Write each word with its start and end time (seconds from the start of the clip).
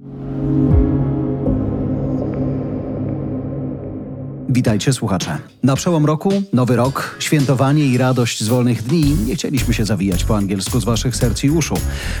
Thank 0.00 1.48
you. 1.48 1.57
Witajcie 4.50 4.92
słuchacze. 4.92 5.38
Na 5.62 5.76
przełom 5.76 6.06
roku, 6.06 6.42
nowy 6.52 6.76
rok, 6.76 7.16
świętowanie 7.18 7.86
i 7.86 7.98
radość 7.98 8.44
z 8.44 8.48
wolnych 8.48 8.82
dni 8.82 9.16
nie 9.26 9.34
chcieliśmy 9.34 9.74
się 9.74 9.84
zawijać 9.84 10.24
po 10.24 10.36
angielsku 10.36 10.80
z 10.80 10.84
waszych 10.84 11.16
serc 11.16 11.44
i 11.44 11.50
uszu. 11.50 11.74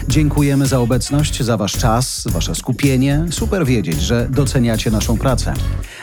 Dziękujemy 0.08 0.66
za 0.66 0.78
obecność, 0.80 1.42
za 1.42 1.56
wasz 1.56 1.72
czas, 1.72 2.24
wasze 2.30 2.54
skupienie. 2.54 3.26
Super 3.30 3.66
wiedzieć, 3.66 4.00
że 4.00 4.28
doceniacie 4.30 4.90
naszą 4.90 5.18
pracę. 5.18 5.54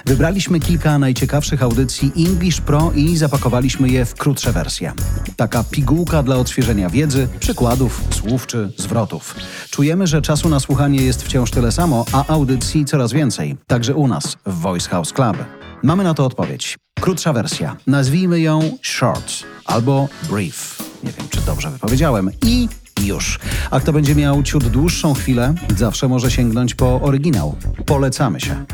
Wybraliśmy 0.06 0.60
kilka 0.60 1.00
najciekawszych 1.00 1.64
audycji 1.64 2.12
English 2.18 2.62
Pro 2.62 2.92
i 2.96 3.18
zapakowaliśmy 3.18 3.89
je 3.89 4.05
w 4.05 4.16
krótsze 4.16 4.52
wersje. 4.52 4.94
Taka 5.36 5.64
pigułka 5.64 6.23
dla 6.23 6.38
odświeżenia 6.38 6.89
wiedzy, 6.89 7.28
przykładów, 7.39 8.04
słów 8.10 8.48
czy 8.48 8.71
zwrotów. 8.78 9.36
Czujemy, 9.71 10.07
że 10.07 10.21
czasu 10.21 10.50
na 10.50 10.60
słuchanie 10.60 11.02
jest 11.02 11.23
wciąż 11.23 11.52
tyle 11.52 11.71
samo, 11.71 12.05
a 12.12 12.28
audycji 12.28 12.86
coraz 12.86 13.14
więcej. 13.14 13.58
Także 13.68 13.96
u 13.96 14.08
nas 14.08 14.38
w 14.46 14.54
Voice 14.60 14.90
House 14.90 15.14
Club. 15.14 15.38
Mamy 15.84 16.04
na 16.04 16.14
to 16.14 16.26
odpowiedź. 16.26 16.78
Krótsza 17.00 17.34
wersja. 17.34 17.76
Nazwijmy 17.88 18.40
ją 18.40 18.78
short 18.82 19.34
albo 19.66 20.08
brief. 20.30 20.78
Nie 21.04 21.12
wiem, 21.12 21.28
czy 21.30 21.42
dobrze 21.42 21.70
wypowiedziałem. 21.70 22.30
I 22.46 22.68
już. 23.04 23.40
A 23.72 23.80
kto 23.80 23.94
będzie 23.94 24.16
miał 24.16 24.44
ciut 24.44 24.68
dłuższą 24.68 25.14
chwilę, 25.14 25.54
zawsze 25.78 26.08
może 26.08 26.32
sięgnąć 26.32 26.76
po 26.76 27.02
oryginał. 27.02 27.56
Polecamy 27.86 28.40
się. 28.42 28.66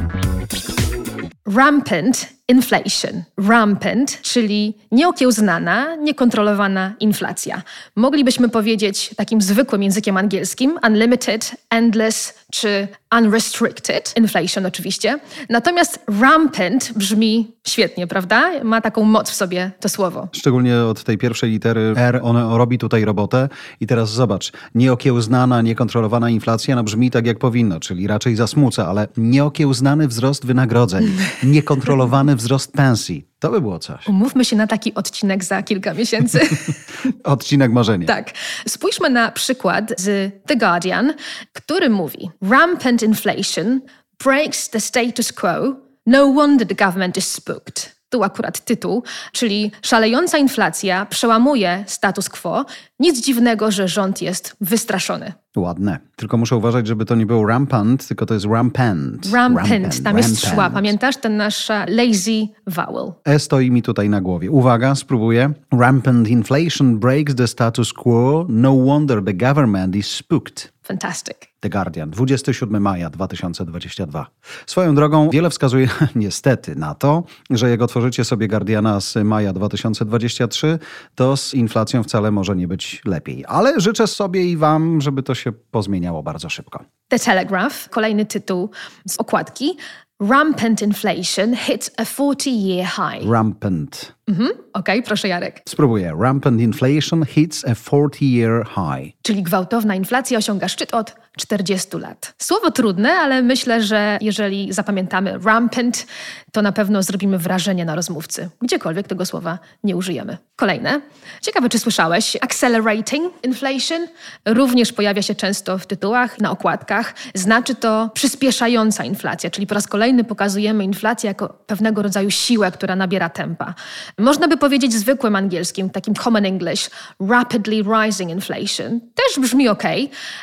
Rampant 1.55 2.41
inflation. 2.52 3.23
Rampant, 3.48 4.22
czyli 4.22 4.73
nieokiełznana, 4.91 5.96
niekontrolowana 5.96 6.94
inflacja. 7.00 7.62
Moglibyśmy 7.96 8.50
powiedzieć 8.50 9.12
takim 9.18 9.41
zwykłym 9.41 9.84
językiem 9.84 10.18
angielskim 10.18 10.80
unlimited, 10.88 11.55
endless 11.70 12.34
czy 12.52 12.88
unrestricted 13.18 14.14
inflation 14.18 14.66
oczywiście. 14.66 15.20
Natomiast 15.50 16.00
rampant 16.22 16.93
brzmi 16.96 17.52
świetnie, 17.68 18.08
prawda? 18.08 18.63
Ma 18.63 18.82
taką 18.82 19.04
moc 19.04 19.30
w 19.30 19.36
sobie 19.36 19.71
to 19.80 19.90
słowo. 19.90 20.27
Szczególnie 20.32 20.77
od 20.77 21.04
tej 21.04 21.18
pierwszej 21.18 21.49
litery 21.52 21.93
R, 21.98 22.20
ono 22.24 22.58
robi 22.58 22.77
tutaj 22.77 23.05
robotę. 23.05 23.49
I 23.80 23.88
teraz 23.88 24.12
zobacz, 24.12 24.52
nieokiełznana, 24.76 25.62
niekontrolowana 25.62 26.30
inflacja 26.30 26.76
no 26.76 26.84
brzmi 26.84 27.12
tak 27.12 27.26
jak 27.26 27.40
powinno, 27.40 27.80
czyli 27.80 28.08
raczej 28.08 28.36
zasmuca, 28.36 28.88
ale 28.88 29.08
nieokiełznany 29.18 30.08
wzrost 30.08 30.46
wynagrodzeń, 30.46 31.12
niekontrolowany 31.43 32.36
wzrost 32.41 32.71
pensji. 32.73 33.27
To 33.39 33.49
by 33.51 33.61
było 33.61 33.79
coś. 33.79 34.07
Umówmy 34.07 34.45
się 34.45 34.55
na 34.55 34.67
taki 34.67 34.93
odcinek 34.93 35.43
za 35.43 35.63
kilka 35.63 35.93
miesięcy. 35.93 36.39
Odcinek 37.23 37.71
marzenia. 37.71 38.07
tak. 38.07 38.31
Spójrzmy 38.67 39.09
na 39.09 39.31
przykład 39.31 39.93
z 39.97 40.34
The 40.45 40.55
Guardian, 40.55 41.13
który 41.53 41.89
mówi: 41.89 42.29
Rampant 42.49 43.03
inflation 43.03 43.81
breaks 44.23 44.69
the 44.69 44.79
status 44.79 45.34
quo. 45.34 45.75
No 46.05 46.34
wonder 46.34 46.67
the 46.67 46.85
government 46.85 47.17
is 47.17 47.31
spooked. 47.31 47.95
Tu 48.09 48.23
akurat 48.23 48.59
tytuł, 48.65 49.03
czyli 49.31 49.71
szalejąca 49.81 50.37
inflacja 50.37 51.05
przełamuje 51.05 51.84
status 51.87 52.29
quo. 52.29 52.65
Nic 52.99 53.21
dziwnego, 53.25 53.71
że 53.71 53.87
rząd 53.87 54.21
jest 54.21 54.55
wystraszony. 54.62 55.34
Ładne. 55.60 55.99
Tylko 56.16 56.38
muszę 56.38 56.55
uważać, 56.55 56.88
żeby 56.88 57.05
to 57.05 57.16
nie 57.16 57.26
było 57.26 57.46
rampant, 57.46 58.07
tylko 58.07 58.26
to 58.26 58.34
jest 58.34 58.46
rampant. 58.46 59.32
Rampant, 59.34 60.04
tam 60.04 60.18
jest 60.18 60.46
szła. 60.46 60.70
Pamiętasz 60.70 61.18
ten 61.18 61.38
nasz 61.38 61.70
lazy 61.88 62.48
vowel? 62.68 63.13
E 63.26 63.40
stoi 63.40 63.71
mi 63.71 63.82
tutaj 63.82 64.09
na 64.09 64.22
głowie. 64.22 64.52
Uwaga, 64.52 64.96
spróbuję. 64.96 65.53
Rampant 65.72 66.28
inflation 66.28 67.00
breaks 67.00 67.35
the 67.35 67.47
status 67.47 67.94
quo. 67.94 68.46
No 68.50 68.75
wonder 68.85 69.24
the 69.24 69.34
government 69.34 69.96
is 69.96 70.08
spooked. 70.08 70.72
Fantastic. 70.84 71.38
The 71.59 71.69
Guardian, 71.69 72.09
27 72.09 72.81
maja 72.81 73.09
2022. 73.09 74.28
Swoją 74.66 74.96
drogą, 74.96 75.30
wiele 75.30 75.50
wskazuje 75.50 75.90
niestety 76.16 76.75
na 76.75 76.96
to, 76.96 77.24
że 77.50 77.69
jak 77.69 77.81
otworzycie 77.81 78.25
sobie 78.25 78.47
Guardiana 78.47 79.02
z 79.02 79.16
maja 79.16 79.53
2023, 79.53 80.80
to 81.16 81.38
z 81.38 81.54
inflacją 81.54 82.04
wcale 82.04 82.31
może 82.31 82.56
nie 82.56 82.68
być 82.68 83.02
lepiej. 83.06 83.46
Ale 83.48 83.80
życzę 83.80 84.08
sobie 84.08 84.46
i 84.46 84.58
Wam, 84.58 85.02
żeby 85.02 85.24
to 85.24 85.36
się 85.36 85.41
pozmieniało 85.52 86.24
bardzo 86.24 86.50
szybko. 86.50 86.84
The 87.07 87.19
Telegraph, 87.19 87.90
kolejny 87.90 88.25
tytuł 88.25 88.69
z 89.07 89.18
okładki. 89.18 89.78
Rampant 90.19 90.81
inflation 90.81 91.56
hits 91.56 91.91
a 91.97 92.03
40-year 92.03 92.85
high. 92.85 93.31
Rampant. 93.31 94.16
Mhm, 94.28 94.50
Okej, 94.50 95.00
okay, 95.00 95.02
proszę 95.04 95.28
Jarek. 95.28 95.62
Spróbuję. 95.70 96.14
Rampant 96.20 96.62
inflation 96.62 97.26
hits 97.26 97.66
a 97.66 97.74
40-year 97.74 98.66
high. 98.66 99.14
Czyli 99.22 99.44
gwałtowna 99.44 99.96
inflacja 99.96 100.38
osiąga 100.38 100.68
szczyt 100.68 100.94
od 100.94 101.16
40 101.38 101.98
lat. 101.98 102.34
Słowo 102.38 102.72
trudne, 102.72 103.14
ale 103.14 103.42
myślę, 103.42 103.84
że 103.84 104.18
jeżeli 104.22 104.74
zapamiętamy 104.74 105.40
rampant, 105.44 106.08
to 106.52 106.62
na 106.62 106.72
pewno 106.72 107.04
zrobimy 107.04 107.38
wrażenie 107.38 107.86
na 107.86 107.96
rozmówcy. 107.96 108.50
Gdziekolwiek 108.62 109.08
tego 109.08 109.26
słowa 109.26 109.60
nie 109.84 109.96
użyjemy. 109.96 110.38
Kolejne. 110.56 111.02
Ciekawe, 111.42 111.70
czy 111.70 111.80
słyszałeś? 111.80 112.38
Accelerating 112.42 113.34
inflation 113.44 114.08
również 114.46 114.94
pojawia 114.94 115.22
się 115.22 115.36
często 115.36 115.78
w 115.78 115.86
tytułach, 115.86 116.40
na 116.40 116.52
okładkach. 116.52 117.14
Znaczy 117.36 117.76
to 117.76 118.10
przyspieszająca 118.14 119.04
inflacja, 119.04 119.50
czyli 119.50 119.68
po 119.68 119.76
raz 119.76 119.88
kolejny 119.88 120.24
pokazujemy 120.24 120.84
inflację 120.84 121.28
jako 121.28 121.50
pewnego 121.50 122.02
rodzaju 122.02 122.31
siłę, 122.31 122.72
która 122.72 122.96
nabiera 122.96 123.30
tempa. 123.30 123.74
Można 124.20 124.48
by 124.48 124.58
powiedzieć 124.58 124.94
zwykłym 124.94 125.36
angielskim, 125.36 125.90
takim 125.90 126.14
common 126.14 126.46
English, 126.46 126.90
rapidly 127.20 127.84
rising 127.84 128.32
inflation. 128.32 129.00
Też 129.00 129.40
brzmi 129.40 129.70
ok, 129.70 129.84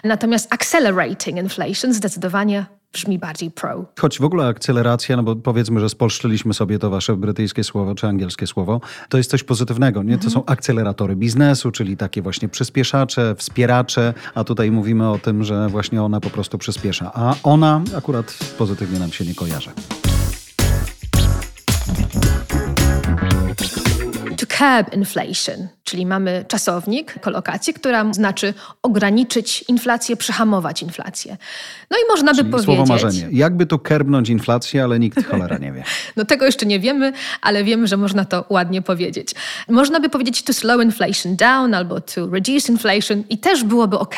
natomiast 0.04 0.52
accelerating 0.52 1.38
inflation 1.38 1.94
zdecydowanie 1.94 2.66
brzmi 2.92 3.18
bardziej 3.18 3.50
pro. 3.50 3.84
Choć 4.00 4.18
w 4.18 4.24
ogóle 4.24 4.46
akceleracja, 4.46 5.16
no 5.16 5.22
bo 5.22 5.36
powiedzmy, 5.36 5.80
że 5.80 5.88
spolszczyliśmy 5.88 6.54
sobie 6.54 6.78
to 6.78 6.90
wasze 6.90 7.16
brytyjskie 7.16 7.64
słowo 7.64 7.94
czy 7.94 8.06
angielskie 8.06 8.46
słowo, 8.46 8.80
to 9.08 9.18
jest 9.18 9.30
coś 9.30 9.42
pozytywnego, 9.42 10.02
nie? 10.02 10.18
To 10.18 10.24
mhm. 10.24 10.32
są 10.32 10.44
akceleratory 10.46 11.16
biznesu, 11.16 11.70
czyli 11.70 11.96
takie 11.96 12.22
właśnie 12.22 12.48
przyspieszacze, 12.48 13.34
wspieracze, 13.34 14.14
a 14.34 14.44
tutaj 14.44 14.70
mówimy 14.70 15.10
o 15.10 15.18
tym, 15.18 15.44
że 15.44 15.68
właśnie 15.68 16.02
ona 16.02 16.20
po 16.20 16.30
prostu 16.30 16.58
przyspiesza, 16.58 17.10
a 17.14 17.34
ona 17.42 17.82
akurat 17.96 18.38
pozytywnie 18.58 18.98
nam 18.98 19.12
się 19.12 19.24
nie 19.24 19.34
kojarzy. 19.34 19.70
Curb 24.58 24.94
inflation, 24.94 25.68
czyli 25.84 26.06
mamy 26.06 26.44
czasownik, 26.48 27.20
kolokację, 27.20 27.74
która 27.74 28.12
znaczy 28.12 28.54
ograniczyć 28.82 29.64
inflację, 29.68 30.16
przehamować 30.16 30.82
inflację. 30.82 31.36
No 31.90 31.96
i 31.96 32.00
można 32.08 32.34
czyli 32.34 32.44
by 32.44 32.50
powiedzieć... 32.50 32.76
Słowo 32.76 32.92
marzenie. 32.92 33.28
Jakby 33.32 33.66
tu 33.66 33.78
kerbnąć 33.78 34.28
inflację, 34.28 34.84
ale 34.84 34.98
nikt 34.98 35.26
cholera 35.26 35.58
nie 35.58 35.72
wie. 35.72 35.84
no 36.16 36.24
tego 36.24 36.46
jeszcze 36.46 36.66
nie 36.66 36.80
wiemy, 36.80 37.12
ale 37.42 37.64
wiemy, 37.64 37.86
że 37.86 37.96
można 37.96 38.24
to 38.24 38.44
ładnie 38.48 38.82
powiedzieć. 38.82 39.34
Można 39.68 40.00
by 40.00 40.08
powiedzieć 40.08 40.42
to 40.42 40.52
slow 40.52 40.82
inflation 40.82 41.36
down 41.36 41.74
albo 41.74 42.00
to 42.00 42.26
reduce 42.26 42.72
inflation 42.72 43.24
i 43.28 43.38
też 43.38 43.64
byłoby 43.64 43.98
ok. 43.98 44.16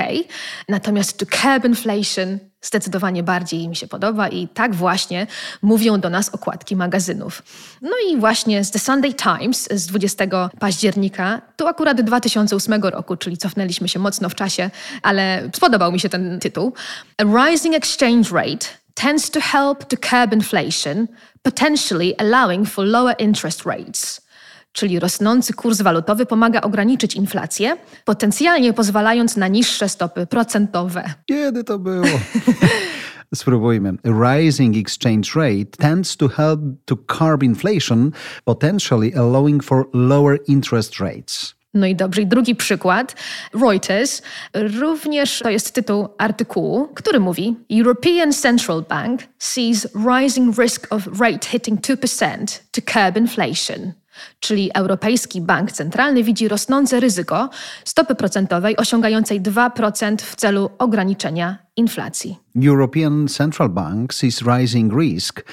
Natomiast 0.68 1.18
to 1.18 1.26
curb 1.26 1.64
inflation 1.64 2.38
zdecydowanie 2.62 3.22
bardziej 3.22 3.69
mi 3.69 3.76
się 3.76 3.87
podoba 3.87 4.28
i 4.28 4.48
tak 4.48 4.75
właśnie 4.75 5.26
mówią 5.62 6.00
do 6.00 6.10
nas 6.10 6.28
okładki 6.28 6.76
magazynów. 6.76 7.43
No 7.82 7.91
i 8.09 8.16
właśnie 8.16 8.65
z 8.65 8.71
The 8.71 8.78
Sunday 8.78 9.15
Times 9.15 9.69
z 9.71 9.87
20 9.87 10.25
października, 10.59 11.43
to 11.56 11.69
akurat 11.69 12.00
2008 12.00 12.82
roku, 12.82 13.16
czyli 13.16 13.37
cofnęliśmy 13.37 13.88
się 13.88 13.99
mocno 13.99 14.28
w 14.28 14.34
czasie, 14.34 14.70
ale 15.03 15.50
spodobał 15.54 15.93
mi 15.93 16.00
się 16.00 16.09
ten 16.09 16.41
tytuł. 16.41 16.72
A 17.19 17.49
rising 17.49 17.75
exchange 17.75 18.31
rate 18.32 18.66
tends 18.94 19.31
to 19.31 19.41
help 19.41 19.84
to 19.84 19.97
curb 19.97 20.32
inflation, 20.32 21.09
potentially 21.43 22.15
allowing 22.19 22.69
for 22.69 22.84
lower 22.84 23.15
interest 23.19 23.66
rates 23.66 24.29
czyli 24.72 25.00
rosnący 25.00 25.53
kurs 25.53 25.82
walutowy 25.82 26.26
pomaga 26.26 26.60
ograniczyć 26.60 27.14
inflację, 27.14 27.76
potencjalnie 28.04 28.72
pozwalając 28.72 29.36
na 29.36 29.48
niższe 29.48 29.88
stopy 29.88 30.26
procentowe. 30.26 31.14
Kiedy 31.26 31.64
to 31.64 31.78
było? 31.78 32.06
Spróbujmy. 33.34 33.92
Rising 34.04 34.76
exchange 34.76 35.31
rate 35.37 35.76
tends 35.78 36.17
to 36.17 36.28
help 36.28 36.61
to 36.84 36.96
curb 36.96 37.43
inflation, 37.43 38.12
potentially 38.44 39.12
allowing 39.17 39.64
for 39.64 39.88
lower 39.93 40.38
interest 40.46 41.00
rates. 41.00 41.55
No 41.75 41.87
i 41.87 41.96
dobrze. 41.96 42.22
I 42.22 42.26
drugi 42.26 42.55
przykład. 42.55 43.17
Reuters, 43.55 44.22
również 44.55 45.38
to 45.38 45.50
jest 45.50 45.75
tytuł 45.75 46.08
artykułu, 46.19 46.88
który 46.94 47.20
mówi 47.20 47.56
European 47.70 48.32
Central 48.32 48.84
Bank 48.88 49.20
sees 49.38 49.88
rising 49.94 50.58
risk 50.58 50.87
of 50.90 51.20
rate 51.20 51.46
hitting 51.49 51.81
2% 51.81 52.61
to 52.70 52.82
curb 52.93 53.17
inflation 53.17 53.93
czyli 54.40 54.70
Europejski 54.75 55.40
Bank 55.40 55.72
Centralny 55.72 56.22
widzi 56.22 56.49
rosnące 56.49 57.00
ryzyko 57.00 57.50
stopy 57.84 58.14
procentowej 58.14 58.76
osiągającej 58.76 59.40
2% 59.40 60.17
w 60.17 60.37
celu 60.37 60.70
ograniczenia 60.78 61.58
inflacji. 61.76 62.38
European 62.64 63.28
Central 63.28 63.69
Bank 63.69 64.14
sees 64.14 64.43
rising 64.43 64.93
risk 65.00 65.44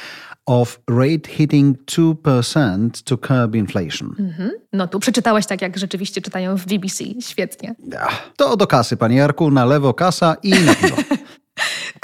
of 0.47 0.79
rate 0.89 1.29
hitting 1.29 1.77
2% 1.85 3.03
to 3.03 3.17
curb 3.17 3.55
inflation. 3.55 4.15
Mhm. 4.19 4.51
No 4.73 4.87
tu 4.87 4.99
przeczytałeś 4.99 5.45
tak, 5.45 5.61
jak 5.61 5.77
rzeczywiście 5.77 6.21
czytają 6.21 6.57
w 6.57 6.65
BBC. 6.65 7.03
Świetnie. 7.19 7.75
To 8.35 8.57
do 8.57 8.67
kasy, 8.67 8.97
panie 8.97 9.15
Jarku, 9.15 9.51
na 9.51 9.65
lewo 9.65 9.93
kasa 9.93 10.35
i 10.43 10.49
na 10.49 10.75
piwo. 10.75 10.95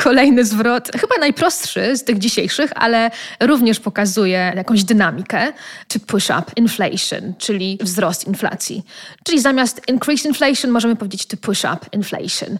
Kolejny 0.03 0.45
zwrot, 0.45 0.91
chyba 0.91 1.15
najprostszy 1.19 1.97
z 1.97 2.03
tych 2.03 2.19
dzisiejszych, 2.19 2.71
ale 2.75 3.11
również 3.39 3.79
pokazuje 3.79 4.53
jakąś 4.55 4.83
dynamikę. 4.83 5.53
To 5.87 5.99
push 5.99 6.29
up 6.29 6.43
inflation, 6.55 7.33
czyli 7.37 7.79
wzrost 7.81 8.27
inflacji. 8.27 8.83
Czyli 9.23 9.41
zamiast 9.41 9.81
increase 9.87 10.27
inflation 10.27 10.71
możemy 10.71 10.95
powiedzieć 10.95 11.25
to 11.25 11.37
push 11.37 11.63
up 11.63 11.77
inflation. 11.91 12.57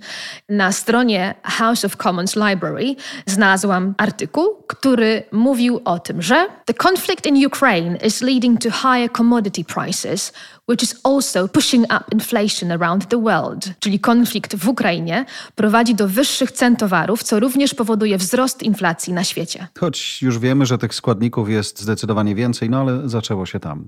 Na 0.50 0.72
stronie 0.72 1.36
House 1.44 1.86
of 1.86 1.98
Commons 1.98 2.36
Library 2.36 2.96
znalazłam 3.26 3.94
artykuł, 3.98 4.64
który 4.68 5.24
mówił 5.32 5.82
o 5.86 6.00
tym, 6.00 6.22
że 6.22 6.48
the 6.66 6.74
conflict 6.74 7.26
in 7.26 7.46
Ukraine 7.46 7.98
is 8.06 8.22
leading 8.22 8.62
to 8.62 8.72
higher 8.72 9.12
commodity 9.12 9.64
prices, 9.64 10.34
which 10.68 10.84
is 10.84 10.96
also 11.04 11.48
pushing 11.48 11.86
up 11.86 12.06
inflation 12.12 12.72
around 12.72 13.10
the 13.10 13.22
world. 13.22 13.70
Czyli 13.80 14.00
konflikt 14.00 14.56
w 14.56 14.68
Ukrainie 14.70 15.26
prowadzi 15.56 15.96
do 15.96 16.08
wyższych 16.08 16.52
cen 16.52 16.76
towarów, 16.76 17.24
co 17.34 17.40
również 17.40 17.74
powoduje 17.74 18.18
wzrost 18.18 18.64
inflacji 18.64 19.14
na 19.14 19.24
świecie. 19.24 19.68
Choć 19.80 20.22
już 20.22 20.40
wiemy, 20.40 20.66
że 20.66 20.78
tych 20.78 20.96
składników 20.96 21.50
jest 21.50 21.82
zdecydowanie 21.82 22.36
więcej, 22.36 22.70
no 22.70 22.80
ale 22.80 23.10
zaczęło 23.10 23.46
się 23.46 23.60
tam. 23.60 23.88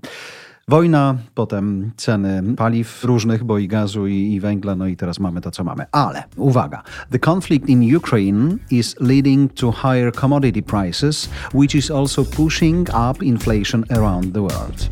Wojna, 0.68 1.16
potem 1.34 1.92
ceny 1.98 2.44
paliw 2.58 3.04
różnych, 3.04 3.44
bo 3.44 3.58
i 3.58 3.68
gazu, 3.68 4.08
i, 4.08 4.34
i, 4.34 4.40
węgla, 4.40 4.76
no 4.76 4.88
i 4.88 4.96
teraz 4.96 5.20
mamy 5.20 5.42
to, 5.42 5.52
co 5.52 5.64
mamy. 5.64 5.86
Ale 5.92 6.24
uwaga, 6.38 6.84
the 7.12 7.20
conflict 7.20 7.70
in 7.70 7.96
Ukraine 7.96 8.58
is 8.72 8.96
leading 9.00 9.54
to 9.54 9.72
higher 9.72 10.14
commodity 10.14 10.64
prices, 10.64 11.30
which 11.54 11.76
is 11.76 11.92
also 11.92 12.24
pushing 12.26 12.90
up 12.90 13.26
inflation 13.26 13.86
around 13.92 14.34
the 14.34 14.42
world. 14.42 14.90